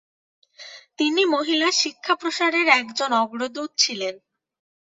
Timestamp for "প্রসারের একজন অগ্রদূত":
2.15-3.71